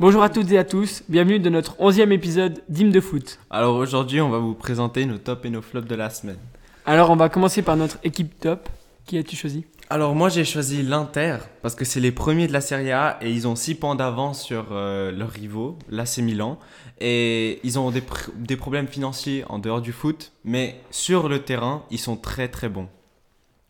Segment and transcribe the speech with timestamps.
[0.00, 3.38] Bonjour à toutes et à tous, bienvenue dans notre 11e épisode d'Hymne de foot.
[3.50, 6.38] Alors aujourd'hui, on va vous présenter nos tops et nos flops de la semaine.
[6.86, 8.68] Alors on va commencer par notre équipe top.
[9.04, 9.64] Qui as-tu choisi?
[9.90, 13.30] Alors moi j'ai choisi l'Inter parce que c'est les premiers de la Serie A et
[13.30, 16.58] ils ont 6 points d'avance sur euh, leurs rivaux, l'AC Milan.
[17.00, 21.42] Et ils ont des, pr- des problèmes financiers en dehors du foot, mais sur le
[21.42, 22.88] terrain, ils sont très très bons.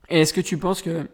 [0.08, 1.08] Et est-ce que tu penses que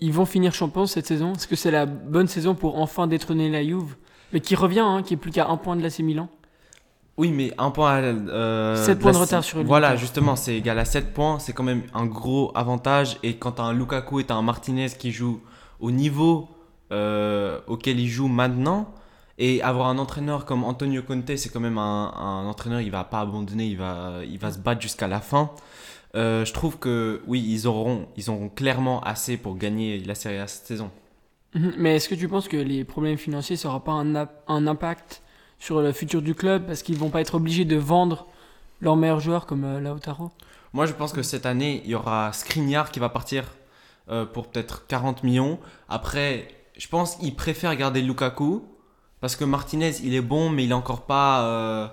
[0.00, 1.34] ils vont finir champions cette saison?
[1.34, 3.94] Est-ce que c'est la bonne saison pour enfin détrôner la Juve?
[4.32, 6.28] Mais qui revient, hein, qui est plus qu'à un point de l'AC Milan.
[7.16, 8.00] Oui, mais un point à...
[8.00, 9.68] Euh, Sept points de retard sur l'Inter.
[9.68, 13.18] Voilà, justement, c'est égal à 7 points, c'est quand même un gros avantage.
[13.22, 15.40] Et quand t'as un Lukaku et t'as un Martinez qui joue
[15.78, 16.48] au niveau
[16.92, 18.92] euh, auquel il joue maintenant,
[19.38, 23.04] et avoir un entraîneur comme Antonio Conte, c'est quand même un, un entraîneur, il va
[23.04, 25.50] pas abandonner, il va, il va se battre jusqu'à la fin.
[26.14, 30.38] Euh, je trouve que oui, ils auront, ils auront clairement assez pour gagner la Serie
[30.38, 30.90] A cette saison.
[31.54, 31.74] Mhm.
[31.78, 35.22] Mais est-ce que tu penses que les problèmes financiers n'auront pas un, ap- un impact
[35.58, 36.66] sur le futur du club?
[36.66, 38.26] Parce qu'ils vont pas être obligés de vendre
[38.80, 40.30] leurs meilleurs joueurs comme euh, Lautaro?
[40.72, 43.44] Moi, je pense que cette année, il y aura Skriniar qui va partir
[44.10, 45.60] euh, pour peut-être 40 millions.
[45.88, 48.64] Après, je pense qu'ils préfèrent garder Lukaku
[49.20, 51.44] parce que Martinez, il est bon, mais il est encore pas.
[51.44, 51.86] euh,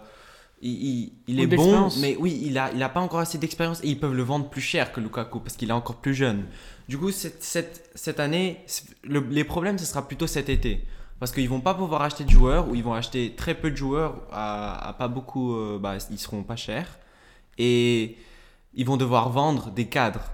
[0.62, 3.80] il, il- il est bon, mais oui, il a, il a pas encore assez d'expérience
[3.84, 6.46] et ils peuvent le vendre plus cher que Lukaku parce qu'il est encore plus jeune.
[6.90, 8.58] Du coup, cette, cette, cette année,
[9.04, 10.86] le- les problèmes, ce sera plutôt cet été.
[11.20, 13.76] Parce qu'ils vont pas pouvoir acheter de joueurs ou ils vont acheter très peu de
[13.76, 15.54] joueurs à, à pas beaucoup.
[15.56, 16.98] euh, bah, ils seront pas chers.
[17.58, 18.18] Et
[18.74, 20.32] ils vont devoir vendre des cadres.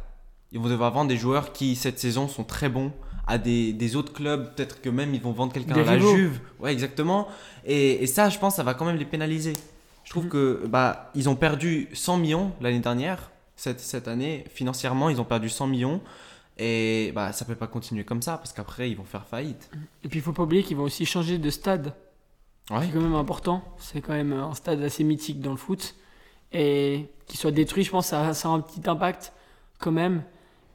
[0.54, 2.94] Ils vont devoir vendre des joueurs qui, cette saison, sont très bons
[3.28, 4.54] à des, des autres clubs.
[4.56, 6.00] Peut-être que même ils vont vendre quelqu'un à la.
[6.16, 6.40] Juve.
[6.62, 7.28] Ouais, exactement.
[7.66, 9.54] Et, et ça, je pense, ça va quand même les pénaliser.
[10.08, 10.30] Je trouve Mhm.
[10.30, 13.30] que bah, ils ont perdu 100 millions l'année dernière.
[13.58, 16.00] Cette, cette année, financièrement, ils ont perdu 100 millions.
[16.58, 19.70] Et bah, ça peut pas continuer comme ça parce qu'après, ils vont faire faillite.
[20.06, 21.94] Et puis il faut pas oublier qu'ils vont aussi changer de stade.
[22.70, 22.86] Ouais.
[22.86, 23.62] C'est quand même important.
[23.80, 25.94] C'est quand même un stade assez mythique dans le foot.
[26.54, 29.34] Et qu'il soit détruit, je pense, ça, ça a un petit impact
[29.80, 30.24] quand même.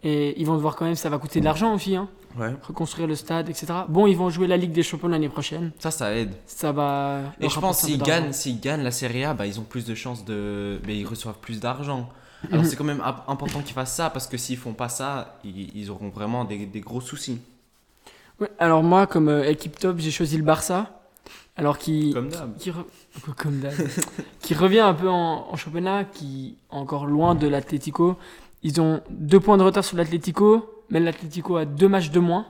[0.04, 2.54] Et ils vont devoir quand même, ça va coûter de l'argent aussi, hein, ouais.
[2.66, 3.66] reconstruire le stade, etc.
[3.88, 5.70] Bon, ils vont jouer la Ligue des Champions l'année prochaine.
[5.78, 6.32] Ça, ça aide.
[6.46, 7.20] Ça va.
[7.40, 9.94] Et je pense s'ils gagnent, s'ils gagnent la Serie A, bah, ils ont plus de
[9.94, 10.80] chances de.
[10.86, 12.08] Mais ils reçoivent plus d'argent.
[12.50, 12.68] Alors Mhm.
[12.70, 15.90] c'est quand même important qu'ils fassent ça parce que s'ils font pas ça, ils, ils
[15.92, 17.40] auront vraiment des, des gros soucis.
[18.40, 20.98] Ouais, alors moi, comme euh, équipe top, j'ai choisi le Barça.
[21.54, 22.12] Alors qui.
[22.12, 22.56] Comme d'hab.
[22.56, 22.84] qui, re-
[23.36, 23.74] comme d'hab.
[24.40, 28.16] qui revient un peu en, en championnat, qui est encore loin de l'Atlético.
[28.62, 32.46] Ils ont deux points de retard sur l'Atlético, mais l'Atlético a deux matchs de moins.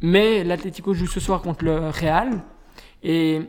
[0.00, 2.42] Mais l'Atlético joue ce soir contre le Real.
[3.04, 3.40] Et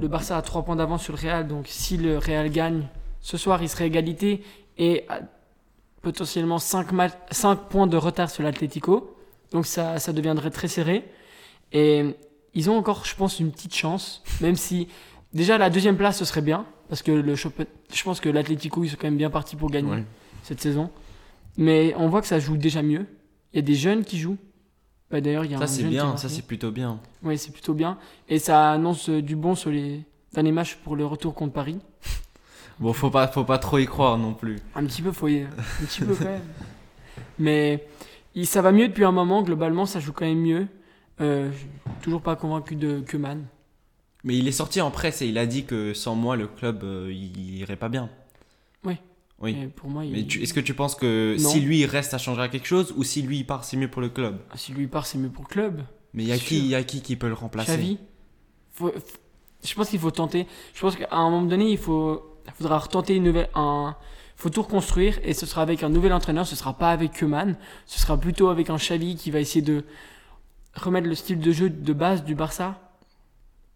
[0.00, 1.48] le Barça a trois points d'avance sur le Real.
[1.48, 2.86] Donc si le Real gagne
[3.20, 4.44] ce soir, il serait égalité.
[4.78, 5.06] Et
[6.02, 6.86] potentiellement 5,
[7.68, 9.16] points de retard sur l'Atlético.
[9.50, 11.04] Donc ça, ça deviendrait très serré.
[11.72, 12.14] Et
[12.54, 14.22] ils ont encore, je pense, une petite chance.
[14.40, 14.86] Même si
[15.34, 16.66] déjà la deuxième place, ce serait bien.
[16.88, 17.48] Parce que le je
[18.04, 20.04] pense que l'Atlético, ils sont quand même bien partis pour gagner Ouais.
[20.42, 20.90] cette saison.
[21.56, 23.06] Mais on voit que ça joue déjà mieux.
[23.52, 24.38] Il y a des jeunes qui jouent.
[25.10, 27.00] Bah, D'ailleurs, il y a Ça c'est bien, ça c'est plutôt bien.
[27.22, 27.98] Oui, c'est plutôt bien.
[28.28, 30.02] Et ça annonce euh, du bon sur les
[30.34, 31.78] derniers matchs pour le retour contre Paris.
[32.80, 34.60] Bon, faut pas, faut pas trop y croire non plus.
[34.76, 36.40] Un petit peu, faut y- un petit peu quand même.
[37.40, 37.84] Mais
[38.44, 39.42] ça va mieux depuis un moment.
[39.42, 40.66] Globalement, ça joue quand même mieux.
[41.20, 41.50] Euh,
[42.02, 43.42] toujours pas convaincu de Keman.
[44.24, 46.82] Mais il est sorti en presse et il a dit que sans moi le club
[46.84, 48.10] euh, il irait pas bien.
[48.84, 48.96] Oui.
[49.40, 49.56] Oui.
[49.62, 51.48] Et pour moi, il- Mais est-ce que tu penses que Non.
[51.50, 53.88] si lui il reste, ça changera quelque chose ou si lui il part, c'est mieux
[53.88, 54.40] pour le club?
[54.50, 55.82] Ah, si lui part, c'est mieux pour le club.
[56.14, 57.72] Mais il y a qui, il y a qui qui peut le remplacer?
[57.72, 57.98] Xavi.
[58.72, 58.92] Faut-
[59.64, 60.46] je pense qu'il faut tenter.
[60.74, 63.48] Je pense qu'à un moment donné, il faut, il faudra retenter une nouvelle.
[63.54, 63.94] Un,
[64.36, 66.46] faut tout reconstruire et ce sera avec un nouvel entraîneur.
[66.46, 67.56] Ce sera pas avec Keman.
[67.86, 69.84] Ce sera plutôt avec un Xavi qui va essayer de
[70.74, 72.80] remettre le style de jeu de base du Barça.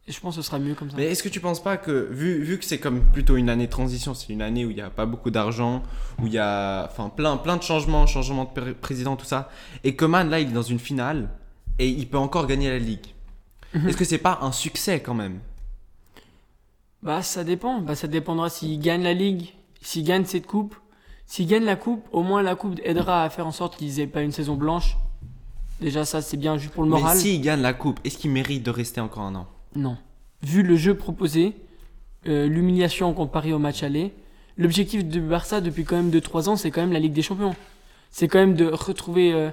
[0.08, 0.96] Je pense que ce sera mieux comme ça.
[0.96, 3.66] Mais est-ce que tu penses pas que, vu, vu que c'est comme plutôt une année
[3.66, 5.82] de transition, c'est une année où il n'y a pas beaucoup d'argent,
[6.20, 9.48] où il y a enfin, plein, plein de changements, changement de pré- président, tout ça,
[9.84, 11.30] et que Man, là, il est dans une finale,
[11.78, 13.06] et il peut encore gagner la Ligue.
[13.74, 13.88] Mhm.
[13.88, 15.38] Est-ce que c'est pas un succès quand même?
[17.02, 17.80] Bah, ça dépend.
[17.80, 20.74] Bah, ça dépendra s'il gagne la Ligue, s'il gagne cette coupe.
[21.26, 24.06] S'il gagne la coupe, au moins la coupe aidera à faire en sorte qu'ils aient
[24.06, 24.96] pas une saison blanche.
[25.80, 27.16] Déjà, ça, c'est bien juste pour le moral.
[27.16, 29.46] Mais s'il gagne la Coupe, est-ce qu'il mérite de rester encore un an?
[29.74, 29.96] Non.
[30.42, 31.54] Vu le jeu proposé,
[32.26, 34.12] euh, l'humiliation Paris au match aller,
[34.56, 37.54] l'objectif du Barça depuis quand même 2-3 ans, c'est quand même la Ligue des Champions.
[38.10, 39.50] C'est quand même de retrouver euh,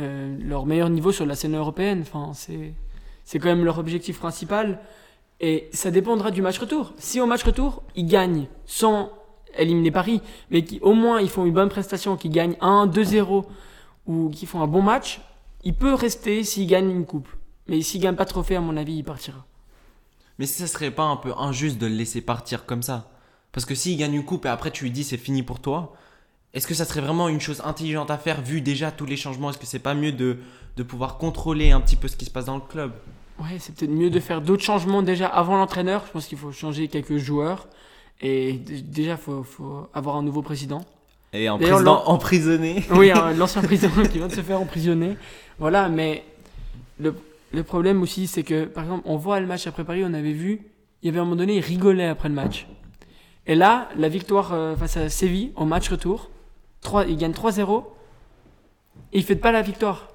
[0.00, 2.02] euh, leur meilleur niveau sur la scène européenne.
[2.02, 4.80] Enfin, c'est, quand même leur objectif principal.
[5.40, 6.92] Et ça dépendra du match retour.
[6.98, 9.10] Si au match retour, ils gagnent sans
[9.58, 13.44] éliminer Paris, mais qu'au moins ils font une bonne prestation, qu'ils gagnent 1, 2-0
[14.06, 15.20] ou qu'ils font un bon match,
[15.64, 17.28] il peut rester s'il gagne une coupe.
[17.72, 19.46] Mais s'il gagne pas de trophée, à mon avis, il partira.
[20.38, 23.10] Mais ça serait pas un peu injuste de le laisser partir comme ça?
[23.50, 25.94] Parce que s'il gagne une coupe et après tu lui dis c'est fini pour toi,
[26.52, 29.48] est-ce que ça serait vraiment une chose intelligente à faire vu déjà tous les changements?
[29.48, 30.36] Est-ce que c'est pas mieux de,
[30.76, 32.92] de pouvoir contrôler un petit peu ce qui se passe dans le club?
[33.38, 36.04] Ouais, c'est peut-être mieux de faire d'autres changements déjà avant l'entraîneur.
[36.06, 37.68] Je pense qu'il faut changer quelques joueurs.
[38.20, 40.84] Et déjà, il faut, faut avoir un nouveau président.
[41.32, 45.16] Et un président emprisonné Oui, l'ancien président qui vient de se faire emprisonner.
[45.58, 46.24] Voilà, mais
[46.98, 47.14] le,
[47.52, 50.32] le problème aussi, c'est que, par exemple, on voit le match après Paris, on avait
[50.32, 50.62] vu,
[51.02, 52.66] il y avait un moment donné, il rigolait après le match.
[53.46, 56.30] Et là, la victoire euh, face à Séville, au match retour,
[56.82, 57.84] 3, il gagne 3-0,
[59.12, 60.08] et il fait pas la victoire.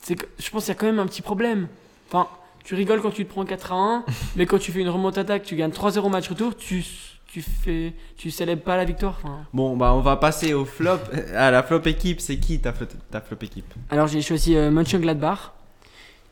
[0.00, 1.68] C'est que- je pense qu'il y a quand même un petit problème.
[2.08, 2.28] Enfin,
[2.64, 4.04] tu rigoles quand tu te prends 4 à 1,
[4.36, 6.84] mais quand tu fais une remontada, que tu gagnes 3-0 match retour, tu,
[7.26, 9.20] tu, fais, tu célèbres pas la victoire.
[9.52, 10.98] Bon, bah on va passer au flop.
[11.34, 13.72] À la flop équipe, c'est qui ta flop, ta flop équipe?
[13.90, 15.52] Alors j'ai choisi euh, Mönchengladbach,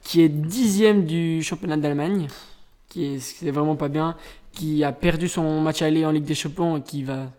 [0.04, 2.28] qui est dixième du championnat d'Allemagne,
[2.88, 4.16] qui est, c'est vraiment pas bien,
[4.52, 7.30] qui a perdu son match aller en Ligue des Champions et qui va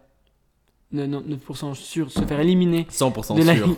[0.94, 3.76] 99% sûr se faire éliminer 100% de la, sûr.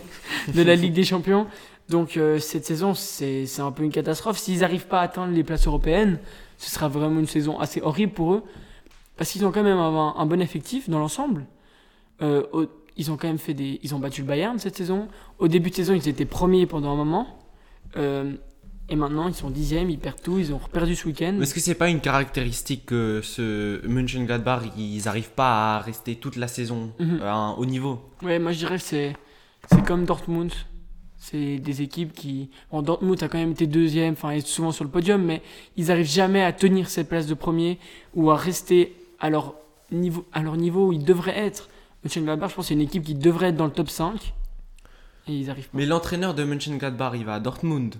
[0.54, 1.46] de la Ligue des Champions.
[1.88, 4.38] Donc euh, cette saison, c'est c'est un peu une catastrophe.
[4.38, 6.18] S'ils n'arrivent pas à atteindre les places européennes,
[6.58, 8.42] ce sera vraiment une saison assez horrible pour eux.
[9.16, 11.46] Parce qu'ils ont quand même un, un bon effectif dans l'ensemble.
[12.22, 13.78] Euh, au- ils ont quand même fait des...
[13.84, 15.06] Ils ont battu le Bayern cette saison.
[15.38, 17.26] Au début de saison, ils étaient premiers pendant un moment.
[17.96, 18.32] Euh,
[18.88, 20.38] et maintenant, ils sont dixièmes, ils perdent tout.
[20.38, 21.38] Ils ont perdu ce week-end.
[21.40, 26.36] Est-ce que c'est pas une caractéristique que ce Mönchengladbach, ils arrivent pas à rester toute
[26.36, 27.20] la saison Mhm.
[27.22, 28.00] à un haut niveau?
[28.22, 29.14] Ouais, moi je dirais que c'est
[29.70, 30.52] c'est comme Dortmund.
[31.20, 32.48] C'est des équipes qui.
[32.70, 35.42] Bon, Dortmund a quand même été deuxième, enfin, est souvent sur le podium, mais
[35.76, 37.78] ils arrivent jamais à tenir cette place de premier
[38.14, 39.54] ou à rester à leur
[39.90, 41.68] niveau, à leur niveau où ils devraient être.
[42.04, 44.32] Mönchengladbach, je pense c'est une équipe qui devrait être dans le top 5.
[45.26, 45.76] Et ils arrivent pas.
[45.76, 47.96] Mais l'entraîneur de Mönchengladbach, il va à Dortmund.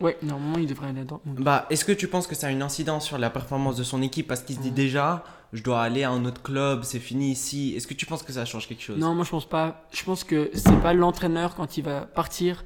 [0.00, 1.40] Ouais, normalement, ils devraient aller à Dortmund.
[1.40, 4.00] Bah, est-ce que tu penses que ça a une incidence sur la performance de son
[4.00, 4.74] équipe parce qu'il se dit Mhm.
[4.74, 7.74] déjà, je dois aller à un autre club, c'est fini ici.
[7.76, 8.96] Est-ce que tu penses que ça change quelque chose?
[8.98, 9.86] Non, moi je pense pas.
[9.92, 12.64] Je pense que c'est pas l'entraîneur quand il va partir.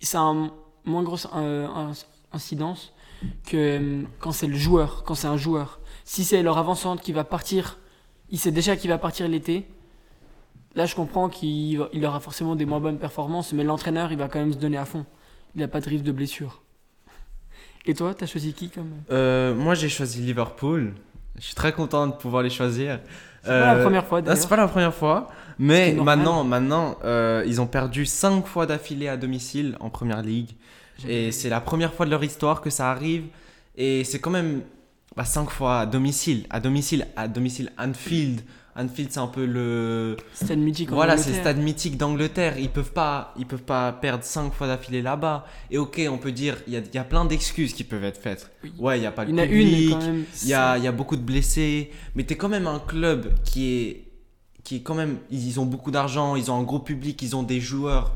[0.00, 0.50] Ça a un
[0.84, 1.68] moins grosse euh,
[2.32, 2.92] incidence
[3.46, 5.78] que euh, quand c'est le joueur, quand c'est un joueur.
[6.04, 7.78] Si c'est leur avant-centre qui va partir,
[8.30, 9.66] il sait déjà qu'il va partir l'été.
[10.74, 14.28] Là, je comprends qu'il il aura forcément des moins bonnes performances, mais l'entraîneur, il va
[14.28, 15.04] quand même se donner à fond.
[15.54, 16.61] Il n'a pas de risque de blessure.
[17.86, 20.94] Et toi, t'as choisi qui comme Euh, Moi, j'ai choisi Liverpool.
[21.38, 23.00] Je suis très content de pouvoir les choisir.
[23.42, 27.42] C'est pas la Euh, première fois c'est pas la première fois, mais maintenant, maintenant euh,
[27.44, 30.50] ils ont perdu 5 fois d'affilée à domicile en première ligue.
[31.08, 33.24] Et c'est la première fois de leur histoire que ça arrive.
[33.76, 34.62] Et c'est quand même
[35.20, 36.46] 5 fois à domicile.
[36.50, 38.42] À domicile, à domicile Anfield.
[38.74, 40.16] Anfield, c'est un peu le.
[40.32, 40.90] Stade mythique.
[40.90, 42.58] Voilà, c'est stade mythique d'Angleterre.
[42.58, 45.44] Ils peuvent pas, ils peuvent pas perdre 5 fois d'affilée là-bas.
[45.70, 48.04] Et ok, on peut dire, il y a, il y a plein d'excuses qui peuvent
[48.04, 48.50] être faites.
[48.64, 48.72] Oui.
[48.78, 49.96] Ouais, il y a pas Il le une public.
[50.42, 53.34] Il y a, il y a beaucoup de blessés, mais t'es quand même un club
[53.44, 54.04] qui est,
[54.64, 55.18] qui est quand même.
[55.30, 58.14] Ils ont beaucoup d'argent, ils ont un gros public, ils ont des joueurs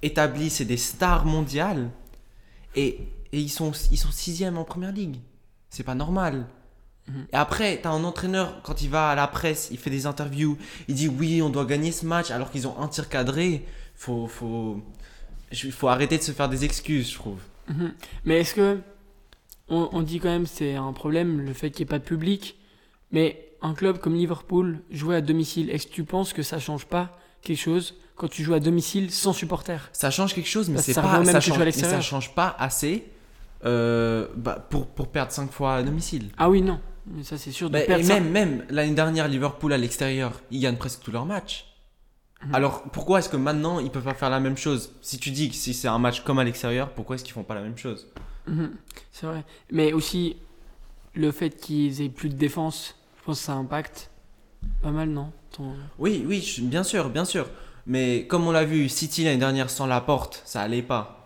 [0.00, 1.90] établis, c'est des stars mondiales.
[2.74, 2.98] Et,
[3.32, 5.16] et ils, sont, ils sont sixième en première ligue.
[5.68, 6.46] C'est pas normal.
[7.32, 10.58] Et après, t'as un entraîneur, quand il va à la presse, il fait des interviews,
[10.88, 13.64] il dit oui, on doit gagner ce match alors qu'ils ont un tir cadré.
[13.94, 14.82] Faut, faut,
[15.50, 17.40] il faut arrêter de se faire des excuses, je trouve.
[17.68, 17.92] Mhm.
[18.24, 18.78] Mais est-ce que
[19.68, 22.04] on, on dit quand même c'est un problème le fait qu'il n'y ait pas de
[22.04, 22.56] public,
[23.10, 26.86] mais un club comme Liverpool jouer à domicile, est-ce que tu penses que ça change
[26.86, 29.88] pas quelque chose quand tu joues à domicile sans supporters?
[29.92, 32.54] Ça change quelque chose, mais c'est pas même ça tu change, mais ça change pas
[32.58, 33.04] assez
[33.64, 36.30] euh, bah, pour, pour perdre 5 fois à domicile.
[36.38, 38.14] Ah oui non, mais ça c'est sûr de Bah, perdre et ça.
[38.20, 41.66] même, même l'année dernière, Liverpool à l'extérieur, ils gagnent presque tous leurs matchs.
[42.44, 42.54] Mhm.
[42.54, 44.92] Alors pourquoi est-ce que maintenant ils peuvent pas faire la même chose?
[45.02, 47.42] Si tu dis que si c'est un match comme à l'extérieur, pourquoi est-ce qu'ils font
[47.44, 48.06] pas la même chose?
[48.46, 48.72] Mhm.
[49.12, 49.44] C'est vrai.
[49.72, 50.36] Mais aussi
[51.14, 54.10] le fait qu'ils aient plus de défense, je pense que ça impacte
[54.82, 55.32] pas mal non?
[55.50, 57.48] Ton- Oui, oui, bien sûr, bien sûr.
[57.86, 61.17] Mais comme on l'a vu, City l'année dernière sans la porte, ça allait pas.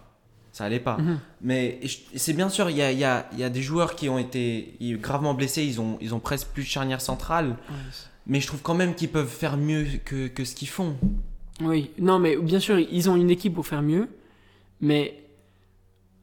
[0.53, 0.99] Ça allait pas.
[0.99, 1.19] Mhm.
[1.41, 1.81] Mais
[2.15, 4.77] c'est bien sûr, il y a, y, a, y a des joueurs qui ont été
[5.01, 7.57] gravement blessés, ils ont, ils ont presque plus de charnière centrale.
[8.27, 10.97] Mais je trouve quand même qu'ils peuvent faire mieux que, que ce qu'ils font.
[11.61, 14.09] Oui, non, mais bien sûr, ils ont une équipe pour faire mieux,
[14.81, 15.23] mais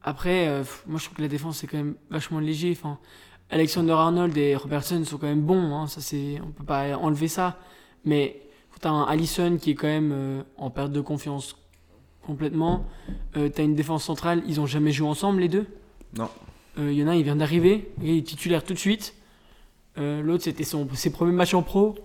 [0.02, 2.70] après, euh, moi je trouve que la défense c'est quand même vachement léger.
[2.72, 2.98] Enfin,
[3.50, 7.28] Alexander Arnold et Robertson sont quand même bons, hein, ça c'est, on peut pas enlever
[7.28, 7.58] ça,
[8.04, 8.40] mais
[8.80, 11.56] t'as un Allison qui est quand même euh, en perte de confiance
[12.30, 12.84] complètement.
[13.36, 15.66] Euh, t'as une défense centrale, ils ont jamais joué ensemble les deux?
[16.16, 16.28] Non.
[16.78, 19.14] Euh, Il y en a, un, il vient d'arriver, il est titulaire tout de suite.
[19.98, 21.96] Euh, L'autre c'était son, ses premiers matchs en pro.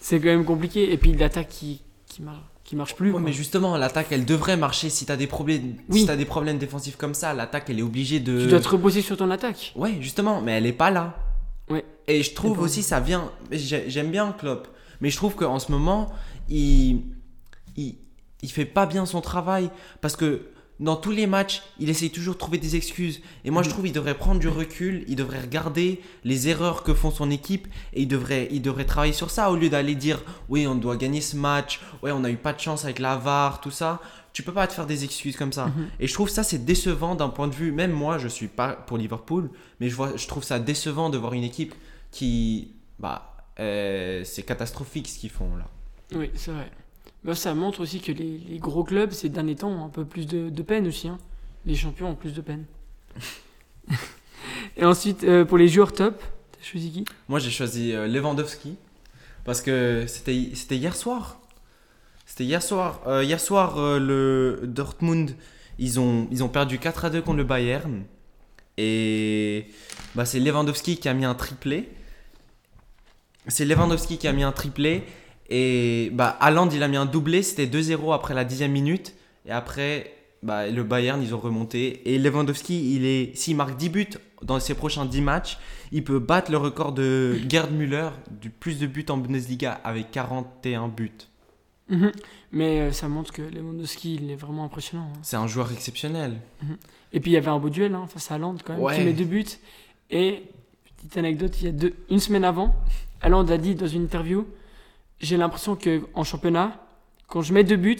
[0.00, 0.92] C'est quand même compliqué.
[0.92, 3.10] Et puis l'attaque qui, qui, mar- qui marche plus.
[3.12, 6.00] Ouais, mais justement, l'attaque, elle devrait marcher si t'as des problèmes, Oui.
[6.06, 7.32] si des problèmes défensifs comme ça.
[7.34, 8.42] L'attaque, elle est obligée de.
[8.42, 9.72] Tu dois te reposer sur ton attaque.
[9.76, 11.16] Ouais, justement, mais elle est pas là.
[11.70, 11.84] Ouais.
[12.06, 13.30] Et je trouve aussi ça vient.
[13.50, 14.68] j'ai- J'aime bien Klopp,
[15.00, 16.10] mais je trouve qu'en ce moment,
[16.48, 17.02] il,
[17.76, 17.96] il
[18.42, 20.48] il fait pas bien son travail parce que
[20.80, 23.20] dans tous les matchs, il essaye toujours de trouver des excuses.
[23.44, 26.94] Et moi, je trouve qu'il devrait prendre du recul, il devrait regarder les erreurs que
[26.94, 30.22] font son équipe et il devrait, il devrait travailler sur ça au lieu d'aller dire
[30.48, 33.16] oui, on doit gagner ce match, ouais, on a eu pas de chance avec la
[33.16, 34.00] VAR, tout ça.
[34.32, 35.66] Tu peux pas te faire des excuses comme ça.
[35.66, 35.88] Mhm.
[35.98, 37.72] Et je trouve ça c'est décevant d'un point de vue.
[37.72, 41.18] Même moi, je suis pas pour Liverpool, mais je vois, je trouve ça décevant de
[41.18, 41.74] voir une équipe
[42.12, 45.66] qui, bah, euh, c'est catastrophique ce qu'ils font là.
[46.14, 46.70] Oui, c'est vrai.
[47.24, 50.04] Bah, ça montre aussi que les, les gros clubs, ces derniers temps, ont un peu
[50.04, 51.08] plus de, de peine aussi.
[51.08, 51.18] hein.
[51.66, 52.64] Les champions ont plus de peine.
[54.76, 56.22] Et ensuite, euh, pour les joueurs top,
[56.52, 57.04] t'as choisi qui?
[57.28, 58.76] Moi, j'ai choisi euh, Lewandowski
[59.44, 61.40] parce que c'était c'était hier soir.
[62.26, 63.00] C'était hier soir.
[63.06, 65.34] Euh, hier soir, euh, le Dortmund,
[65.78, 68.04] ils ont, ils ont perdu 4 à 2 contre le Bayern.
[68.76, 69.66] Et
[70.14, 71.88] bah, c'est Lewandowski qui a mis un triplé.
[73.48, 75.02] C'est Lewandowski qui a mis un triplé.
[75.48, 77.42] Et bah, Haaland, il a mis un doublé.
[77.42, 79.14] C'était 2-0 après la 10 minute.
[79.46, 80.12] Et après,
[80.42, 82.12] bah, le Bayern, ils ont remonté.
[82.12, 84.08] Et Lewandowski, il est, s'il marque 10 buts
[84.42, 85.58] dans ses prochains 10 matchs,
[85.90, 90.10] il peut battre le record de Gerd Müller du plus de buts en Bundesliga avec
[90.10, 91.10] 41 buts.
[91.88, 92.12] Mhm.
[92.52, 95.08] Mais euh, ça montre que Lewandowski, il est vraiment impressionnant.
[95.14, 95.18] hein.
[95.22, 96.36] C'est un joueur exceptionnel.
[97.14, 98.96] Et puis il y avait un beau duel hein, face à Haaland quand même, Ouais.
[98.98, 99.44] qui met deux buts.
[100.10, 100.42] Et
[100.98, 102.74] petite anecdote, il y a deux, une semaine avant,
[103.22, 104.46] Haaland a dit dans une interview
[105.20, 106.80] J'ai l'impression que en championnat,
[107.26, 107.98] quand je mets deux buts,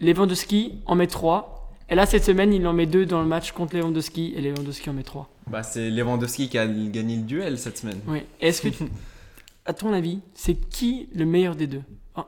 [0.00, 1.70] Lewandowski en met trois.
[1.88, 4.90] Et là, cette semaine, il en met deux dans le match contre Lewandowski et Lewandowski
[4.90, 5.28] en met trois.
[5.46, 8.00] Bah, c'est Lewandowski qui a gagné le duel cette semaine.
[8.06, 8.20] Oui.
[8.40, 8.84] Est-ce que, tu-
[9.66, 11.82] à ton avis, c'est qui le meilleur des deux?
[12.14, 12.26] Enfin,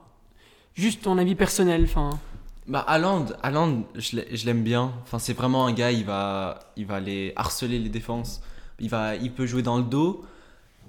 [0.74, 1.84] Juste ton avis personnel.
[1.84, 2.18] Enfin,
[2.66, 4.92] Bah, Haaland, Haaland je l'aime bien.
[5.02, 8.42] Enfin, c'est vraiment un gars, il va, il va aller harceler les défenses.
[8.78, 10.22] Il, va, il peut jouer dans le dos.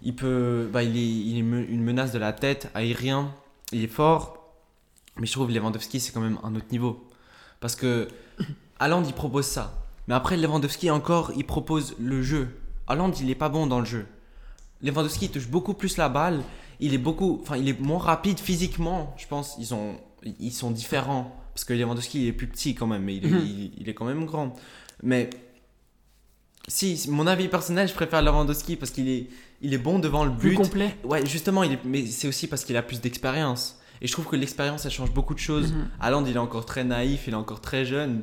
[0.04, 3.34] Il, peut, bah, il, est, il est une menace de la tête, aérien.
[3.72, 4.38] Il est fort.
[5.20, 7.06] Mais je trouve Lewandowski, c'est quand même un autre niveau.
[7.60, 8.08] Parce que
[8.80, 9.74] Haaland, il propose ça.
[10.08, 12.50] Mais après, Lewandowski, encore, il propose le jeu.
[12.88, 14.06] Haaland, il est pas bon dans le jeu.
[14.82, 16.44] Lewandowski, il touche beaucoup plus la balle.
[16.80, 19.16] Il est beaucoup, enfin, il est moins rapide physiquement.
[19.18, 19.96] Je pense, ils sont,
[20.39, 21.36] ils sont différents.
[21.54, 23.42] Parce que Lewandowski, il est plus petit quand même, mais il est, Mhm.
[23.44, 24.54] il, il est quand même grand.
[25.01, 25.30] Mais
[26.67, 29.27] si, mon avis personnel, je préfère Lewandowski parce qu'il est,
[29.62, 30.55] il est bon devant le plus but.
[30.55, 30.95] complet.
[31.03, 33.79] Ouais, justement, il est, mais c'est aussi parce qu'il a plus d'expérience.
[34.01, 35.74] Et je trouve que l'expérience, ça change beaucoup de choses.
[36.00, 38.21] Haaland, il est encore très naïf, il est encore très jeune.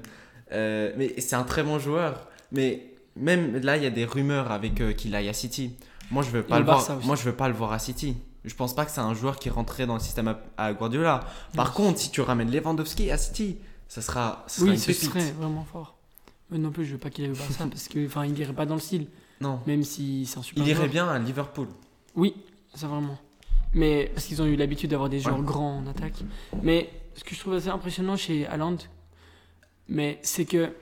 [0.53, 2.29] Euh, mais c'est un très bon joueur.
[2.53, 5.75] Mais même là, il y a des rumeurs avec euh, qu'il aille à City.
[6.11, 7.01] Moi, je veux pas Et le voir.
[7.03, 8.17] Moi, je veux pas le voir à City.
[8.45, 11.21] Je pense pas que c'est un joueur qui rentrait dans le système à, à Guardiola.
[11.57, 13.57] Par contre, si tu ramènes Lewandowski à City,
[13.89, 15.97] ça sera, ça sera Oui, une ce serait vraiment fort.
[16.51, 18.53] Mais non plus, je veux pas qu'il aille au Barça parce que, enfin, il irait
[18.53, 19.07] pas dans le style,
[19.41, 20.91] Non, même si c'est un super il irait joueur.
[20.91, 21.69] bien à Liverpool.
[22.15, 22.35] Oui,
[22.75, 23.19] ça vraiment.
[23.73, 25.45] Mais parce qu'ils ont eu l'habitude d'avoir des joueurs Ouais.
[25.45, 26.23] grands en attaque.
[26.63, 28.77] Mais ce que je trouve assez impressionnant chez Haaland,
[29.89, 30.73] mais c'est que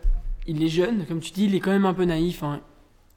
[0.46, 2.42] il est jeune, comme tu dis, il est quand même un peu naïf.
[2.42, 2.60] hein.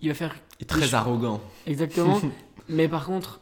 [0.01, 1.41] Il va faire Il est très arrogant.
[1.65, 2.21] exactement.
[2.69, 3.41] mais par contre,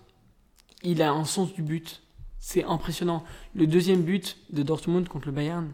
[0.83, 2.01] il a un sens du but.
[2.39, 3.24] C'est impressionnant.
[3.55, 5.72] Le deuxième but de Dortmund contre le Bayern,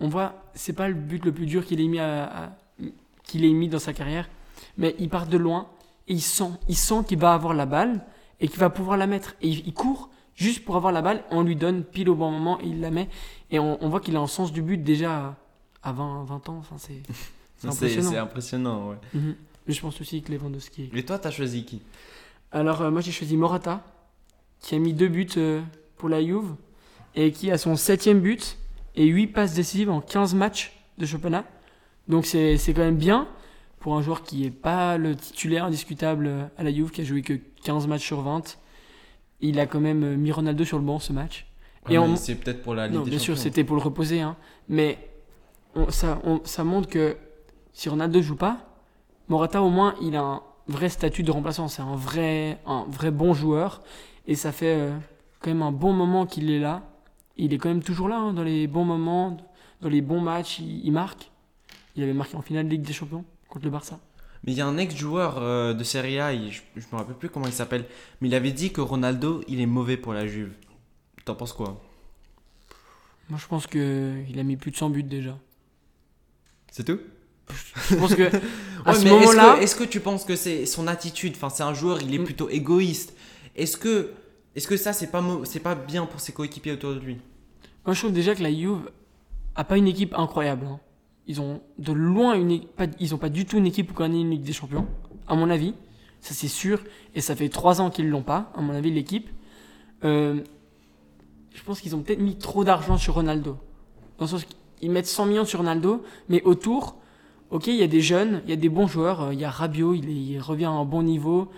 [0.00, 2.52] on voit, c'est pas le but le plus dur qu'il ait mis à, à-
[3.24, 4.28] qu'il ait mis dans sa carrière,
[4.78, 5.68] mais il part de loin
[6.08, 8.04] et il sent, il sent qu'il va avoir la balle
[8.40, 9.34] et qu'il va pouvoir la mettre.
[9.42, 12.30] Et il, il court juste pour avoir la balle, on lui donne pile au bon
[12.30, 13.08] moment et il la met.
[13.50, 15.34] Et on, on voit qu'il a un sens du but déjà
[15.82, 16.56] à 20, 20 ans.
[16.58, 17.02] Enfin, c'est
[17.66, 18.10] impressionnant.
[18.10, 18.96] c'est impressionnant, ouais.
[19.14, 19.34] Mhm.
[19.66, 20.90] Je pense aussi que Lewandowski.
[20.94, 21.82] Et toi, t'as choisi qui?
[22.52, 23.82] Alors, euh, moi, j'ai choisi Morata,
[24.60, 25.60] qui a mis deux buts euh,
[25.96, 26.54] pour la Juve
[27.16, 28.58] et qui a son septième but
[28.96, 31.44] et 8 passes décisives en 15 matchs de championnat.
[32.08, 33.28] Donc, c'est c'est quand même bien
[33.80, 37.22] pour un joueur qui n'est pas le titulaire indiscutable à la Juve, qui a joué
[37.22, 38.58] que 15 matchs sur 20.
[39.40, 41.46] Il a quand même mis Ronaldo sur le banc ce match.
[41.88, 44.20] Et on- C'est peut-être pour la Ligue Non, des bien sûr, c'était pour le reposer.
[44.20, 44.36] Hein.
[44.68, 44.98] Mais
[45.74, 47.16] on- ça, on- ça montre que
[47.72, 48.58] si Ronaldo joue pas,
[49.28, 51.68] Morata au moins il a un vrai statut de remplaçant.
[51.68, 53.82] C'est un vrai, un vrai bon joueur.
[54.26, 54.96] Et ça fait euh,
[55.40, 56.82] quand même un bon moment qu'il est là.
[57.36, 59.36] Il est quand même toujours là hein, dans les bons moments,
[59.80, 60.58] dans les bons matchs.
[60.60, 61.30] Il, il marque.
[61.96, 63.98] Il avait marqué en finale de Ligue des Champions contre le Barça.
[64.44, 67.16] Mais il y a un ex-joueur euh, de Serie A, il- je, je me rappelle
[67.16, 67.84] plus comment il s'appelle,
[68.20, 70.52] mais il avait dit que Ronaldo, il est mauvais pour la Juve.
[71.24, 71.82] T'en penses quoi?
[73.28, 75.36] Moi, je pense que il a mis plus de 100 buts déjà.
[76.70, 77.00] C'est tout?
[77.90, 78.22] Je pense que
[78.84, 81.32] à Ouais, ce mais est-ce moment-là, que, est-ce que tu penses que c'est son attitude?
[81.36, 82.24] Enfin, c'est un joueur, il est Mm.
[82.24, 83.16] plutôt égoïste.
[83.56, 84.12] Est-ce que,
[84.56, 85.22] est-ce que ça, c'est pas,
[85.62, 87.18] pas bien pour ses coéquipiers autour de lui?
[87.84, 88.90] Moi, je trouve déjà que la Juve
[89.54, 90.66] a pas une équipe incroyable.
[90.66, 90.80] hein.
[91.28, 94.20] Ils ont de loin une pas, ils ont pas du tout une équipe pour gagner
[94.20, 94.86] une Ligue des Champions,
[95.28, 95.74] à mon avis.
[96.20, 96.80] Ça c'est sûr.
[97.14, 99.28] Et ça fait trois ans qu'ils l'ont pas, à mon avis, l'équipe.
[100.04, 100.40] Euh,
[101.54, 103.58] je pense qu'ils ont peut-être mis trop d'argent sur Ronaldo.
[104.78, 106.96] Qu'ils mettent 100 millions sur Ronaldo, mais autour,
[107.50, 109.22] ok, il y a des jeunes, il y a des bons joueurs.
[109.22, 111.50] euh, Il y a Rabiot, il revient à un bon niveau.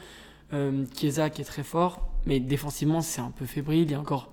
[0.55, 3.83] Euh, Chiesa qui est très fort, mais défensivement c'est un peu fébrile.
[3.83, 4.31] Il y a encore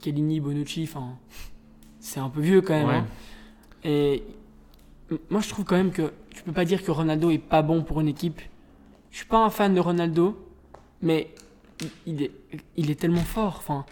[0.00, 1.16] Kellini, Bonucci, enfin,
[1.98, 2.86] c'est un peu vieux quand même.
[2.88, 2.94] Ouais.
[2.96, 3.06] hein.
[3.84, 4.22] Et
[5.30, 7.82] moi, je trouve quand même que tu peux pas dire que Ronaldo est pas bon
[7.82, 8.40] pour une équipe.
[9.10, 10.38] Je suis pas un fan de Ronaldo,
[11.02, 11.28] mais
[12.06, 12.30] il- est,
[12.76, 13.56] il est tellement fort.
[13.58, 13.84] Enfin,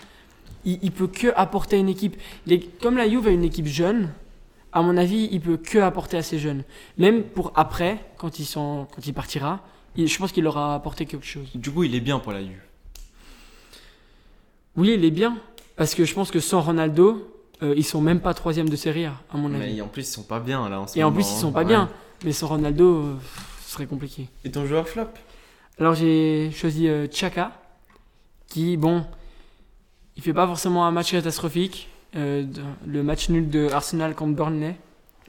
[0.65, 2.17] il, il peut que apporter à une équipe.
[2.47, 4.11] Les- comme la Juve a une équipe jeune,
[4.73, 6.63] à mon avis, il peut que apporter à ces jeunes.
[6.97, 9.61] Même pour après, quand il, sont, quand il partira,
[9.97, 11.51] il- je pense qu'il leur a apporté quelque chose.
[11.55, 12.63] Du coup, il est bien pour la Juve.
[14.77, 15.37] Oui, il est bien.
[15.77, 17.27] Parce que je pense que sans Ronaldo,
[17.63, 19.75] euh, ils sont même pas troisième de Serie A, à mon avis.
[19.75, 21.53] Mais en plus, ils sont pas bien là en ce Et en plus, ils sont
[21.53, 21.65] pas hein.
[21.65, 21.91] bien.
[22.25, 23.17] Mais sans Ronaldo, euh,
[23.65, 24.29] ce serait compliqué.
[24.45, 25.09] Et ton joueur flop?
[25.79, 27.53] Alors j'ai choisi euh, Chaka,
[28.49, 29.07] qui, bon,
[30.17, 32.45] il fait pas forcément un match catastrophique, euh,
[32.87, 34.77] le match nul de Arsenal contre Burnley,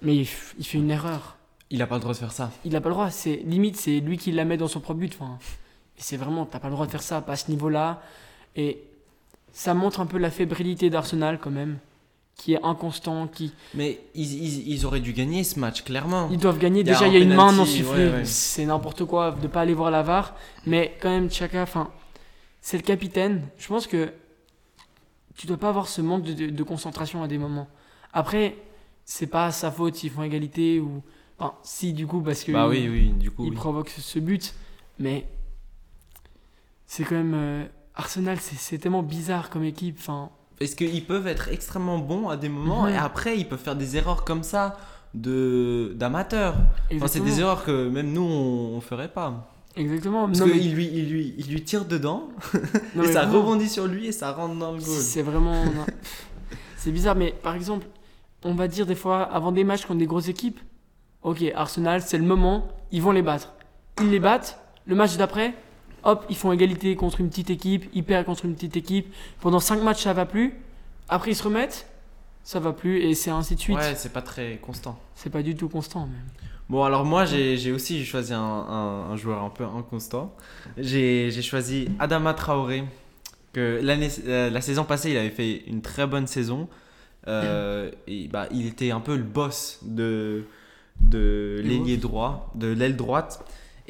[0.01, 0.27] mais il,
[0.59, 1.37] il fait une erreur.
[1.69, 2.51] Il a pas le droit de faire ça.
[2.65, 4.99] Il a pas le droit, c'est limite, c'est lui qui la met dans son propre
[4.99, 5.13] but.
[5.17, 5.37] Enfin,
[5.97, 8.01] et c'est vraiment, t'as pas le droit de faire ça, pas à ce niveau-là.
[8.57, 8.83] Et
[9.51, 11.77] ça montre un peu la fébrilité d'Arsenal quand même,
[12.35, 16.29] qui est inconstant, qui Mais ils, ils- ils auraient dû gagner ce match, clairement.
[16.31, 16.81] Ils doivent gagner.
[16.81, 18.07] Il y a Déjà, il y a une main non sifflée.
[18.07, 18.25] ouais, ouais.
[18.25, 20.35] C'est n'importe quoi de pas aller voir la VAR.
[20.65, 21.91] Mais quand même, Chaka, enfin,
[22.61, 23.43] c'est le capitaine.
[23.57, 24.13] Je pense que
[25.35, 27.67] tu dois pas avoir ce manque de, de- de concentration à des moments.
[28.13, 28.57] Après,
[29.05, 31.01] c'est pas sa faute s'ils font égalité ou.
[31.39, 33.43] Enfin, si, du coup, parce que Bah oui, oui, du coup.
[33.45, 33.55] il oui.
[33.55, 34.53] provoque ce, ce but.
[34.99, 35.25] Mais
[36.85, 37.33] c'est quand même.
[37.35, 37.65] euh,
[37.95, 39.97] Arsenal, c'est tellement bizarre comme équipe.
[39.99, 40.29] Enfin,
[40.59, 42.89] Est-ce qu'ils peuvent être extrêmement bons à des moments Mhm.
[42.93, 44.77] et après ils peuvent faire des erreurs comme ça
[45.13, 46.55] de d'amateurs?
[46.93, 49.47] Enfin, c'est des erreurs que même nous on, on ferait pas.
[49.75, 50.27] Exactement.
[50.27, 52.59] Parce Non, mais- lui, il lui, il lui tire dedans non,
[53.03, 53.39] et mais ça vraiment.
[53.41, 54.87] rebondit sur lui et ça rentre dans le goal.
[54.99, 55.63] C'est vraiment.
[56.77, 57.87] c'est bizarre, mais par exemple,
[58.43, 60.59] on va dire des fois, avant des matchs contre des grosses équipes,
[61.23, 63.53] ok, Arsenal, c'est le moment, ils vont les battre.
[64.01, 65.53] Ils les battent, le match d'après,
[66.03, 69.13] hop, ils font égalité contre une petite équipe, ils perdent contre une petite équipe.
[69.41, 70.53] Pendant 5 matchs, ça va plus.
[71.09, 71.87] Après, ils se remettent,
[72.43, 73.77] ça va plus, et c'est ainsi de suite.
[73.77, 74.99] Ouais, c'est pas très constant.
[75.15, 76.25] C'est pas du tout constant, même.
[76.69, 80.33] Bon, alors moi, j'ai aussi choisi un, un- un joueur un peu inconstant.
[80.77, 82.83] J'ai choisi Adama Traoré.
[83.53, 86.69] Que l'année, euh, la saison passée, il avait fait une très bonne saison.
[87.27, 90.45] Euh, et bah, il était un peu le boss de,
[91.01, 93.43] de l'ailier droit, de l'aile droite.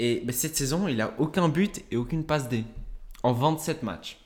[0.04, 2.64] Et bah, cette saison, il a aucun but et aucune passe D
[3.22, 4.18] en 27 matchs.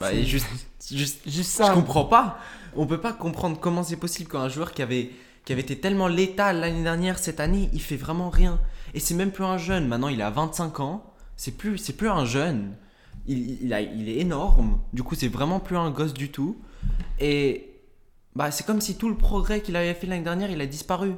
[0.00, 0.46] Bah, juste,
[0.90, 1.74] juste Juste je ça.
[1.74, 2.38] comprends pas.
[2.74, 5.10] On peut pas comprendre comment c'est possible quand un joueur qui avait,
[5.44, 8.58] qui avait été tellement létal l'année dernière, cette année, il fait vraiment rien.
[8.94, 9.86] Et c'est même plus un jeune.
[9.88, 11.04] Maintenant, il a 25 ans.
[11.36, 12.72] C'est plus, c'est plus un jeune.
[13.26, 14.80] Il, il, a, il est énorme.
[14.94, 16.56] Du coup, c'est vraiment plus un gosse du tout.
[17.20, 17.73] Et
[18.34, 21.12] bah, c'est comme si tout le progrès qu'il avait fait l'année dernière, il a disparu.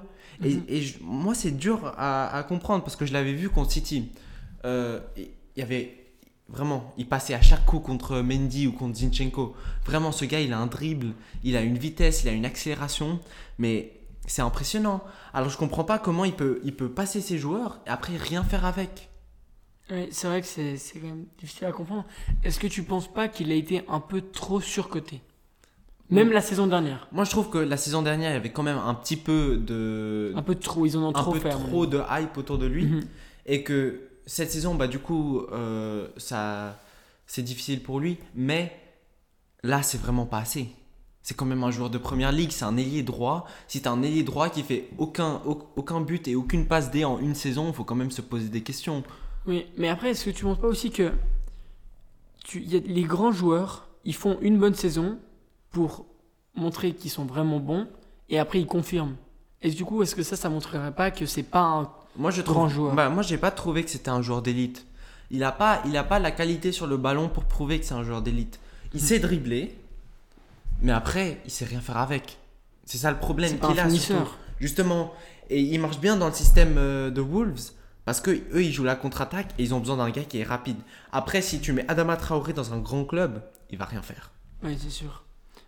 [0.44, 0.64] Et, Mhm.
[0.68, 4.10] et je- moi, c'est dur à, à comprendre parce que je l'avais vu contre City.
[4.64, 5.96] Euh, Il y avait
[6.50, 9.56] vraiment, il passait à chaque coup contre Mendy ou contre Zinchenko.
[9.86, 13.18] Vraiment, ce gars, il a un dribble, il a une vitesse, il a une accélération,
[13.58, 13.92] mais
[14.26, 15.02] c'est impressionnant.
[15.32, 18.44] Alors, je comprends pas comment il peut, il peut passer ses joueurs et après rien
[18.44, 19.08] faire avec.
[19.90, 22.04] Ouais, c'est vrai que c'est c'est quand même difficile à comprendre.
[22.44, 25.22] Est-ce que tu penses pas qu'il a été un peu trop surcoté?
[26.10, 27.08] Même la saison dernière.
[27.12, 29.56] Moi, je trouve que la saison dernière, il y avait quand même un petit peu
[29.56, 31.50] de, Un peu trop, ils en ont un trop peu fait.
[31.50, 32.86] trop de hype autour de lui.
[32.86, 33.00] Mhm.
[33.46, 36.78] et que cette saison, bah, du coup, euh, ça,
[37.26, 38.76] c'est difficile pour lui, mais
[39.62, 40.68] là, c'est vraiment pas assez.
[41.22, 43.46] C'est quand même un joueur de première ligue, c'est un ailier droit.
[43.66, 47.04] Si t'as un ailier droit qui fait aucun, au- aucun but et aucune passe D
[47.04, 49.02] en une saison, il faut quand même se poser des questions.
[49.46, 51.10] Oui, mais après, est-ce que tu ne penses pas aussi que
[52.44, 55.18] tu, y a, les grands joueurs, ils font une bonne saison
[55.76, 56.06] pour
[56.54, 57.86] montrer qu'ils sont vraiment bons
[58.30, 59.16] et après ils confirment
[59.60, 61.90] Et du coup, est-ce que ça, ça montrerait pas que c'est pas un.
[62.16, 62.94] Moi, je Grand trouve, joueur?
[62.94, 64.86] Bah, moi, j'ai pas trouvé que c'était un joueur d'élite.
[65.30, 67.92] Il a pas, il a pas la qualité sur le ballon pour prouver que c'est
[67.92, 68.58] un joueur d'élite.
[68.94, 69.76] Il sait dribbler,
[70.80, 72.38] mais après, il sait rien faire avec.
[72.86, 73.90] C'est ça le problème qu'il a.
[73.90, 74.30] surtout.
[74.58, 75.12] Justement,
[75.50, 77.72] et il marche bien dans le système euh, de Wolves
[78.06, 80.44] parce que eux ils jouent la contre-attaque et ils ont besoin d'un gars qui est
[80.44, 80.78] rapide.
[81.12, 84.30] Après, si tu mets Adama Traoré dans un grand club, il va rien faire.
[84.62, 85.25] Oui, c'est sûr.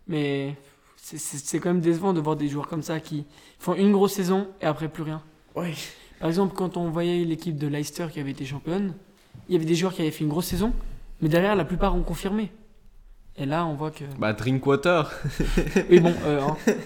[0.08, 0.56] Mais
[0.96, 3.24] c'est- c'est c'est quand même décevant de voir des joueurs comme ça qui
[3.58, 5.22] font une grosse saison et après plus rien.
[5.54, 5.74] Ouais.
[6.20, 8.94] Par exemple, quand on voyait l'équipe de Leicester qui avait été championne,
[9.48, 10.72] il y avait des joueurs qui avaient fait une grosse saison,
[11.20, 12.50] mais derrière, la plupart ont confirmé.
[13.36, 14.02] Et là, on voit que.
[14.18, 15.12] Bah, Drinkwater.
[15.90, 16.12] Oui, bon.
[16.24, 16.56] euh, hein.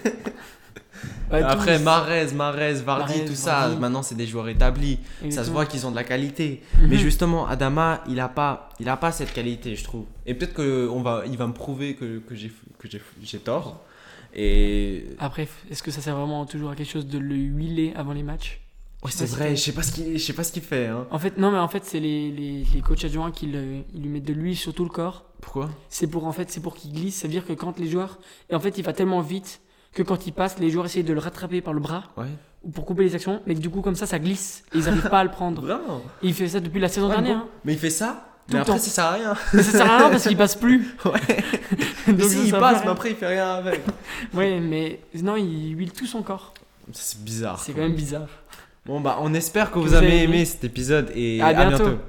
[1.31, 3.77] Ouais, Après, Marez, Marez, Vardy, tout ça, Vardy.
[3.77, 4.99] maintenant c'est des joueurs établis.
[5.29, 6.61] Ça se voit qu'ils ont de la qualité.
[6.79, 6.87] Mhm.
[6.89, 10.05] Mais justement, Adama, il a pas, il a pas cette qualité, je trouve.
[10.25, 10.61] Et peut-être
[10.91, 13.81] on va, il va me prouver que, que j'ai, tort.
[14.35, 18.13] Et Après, est-ce que ça sert vraiment toujours à quelque chose de le huiler avant
[18.13, 18.59] les matchs?
[19.03, 19.55] Ouais, c'est vrai.
[19.55, 20.87] Je sais pas ce qu'il, sais pas ce qu'il fait.
[20.87, 21.05] Hein.
[21.11, 24.01] En fait, non, mais en fait, c'est les, les, les coachs adjoints qui le- ils
[24.01, 25.25] lui mettent de l'huile sur tout le corps.
[25.41, 25.69] Pourquoi?
[25.89, 27.15] C'est pour en fait, c'est pour qu'il glisse.
[27.17, 28.17] Ça veut dire que quand les joueurs,
[28.49, 29.59] et en fait, il va tellement vite
[29.93, 32.25] que quand il passe, les joueurs essayent de le rattraper par le bras Ouais.
[32.63, 34.85] ou pour couper les actions, mais que du coup, comme ça, ça glisse et ils
[34.85, 35.63] n'arrivent pas à le prendre.
[36.21, 37.37] Et il fait ça depuis la saison Ouais, dernière.
[37.37, 37.43] bon.
[37.43, 37.47] hein.
[37.65, 38.27] Mais il fait ça.
[38.47, 38.77] Tout mais après, temps.
[38.79, 39.33] ça sert à rien.
[39.53, 40.95] Mais ça sert à rien parce qu'il passe plus.
[41.05, 41.11] Ouais.
[42.13, 43.81] Donc si, il passe, mais après, il fait rien avec.
[44.33, 46.53] Ouais, mais non, il huile tout son corps.
[46.91, 47.59] C'est bizarre.
[47.59, 48.27] C'est quand même bizarre.
[48.85, 50.35] Bon, bah, on espère que vous, vous avez avez aimé.
[50.37, 51.83] aimé cet épisode et À à bientôt.
[51.85, 51.99] bientôt.